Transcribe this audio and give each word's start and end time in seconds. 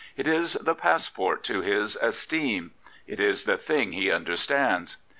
It 0.17 0.25
is 0.25 0.53
the 0.53 0.73
passport 0.73 1.43
to 1.43 1.61
his 1.61 1.95
esteem. 1.97 2.71
It 3.05 3.19
is 3.19 3.43
the 3.43 3.55
thing 3.57 3.91
he 3.91 4.09
under 4.09 4.35
stands. 4.35 4.97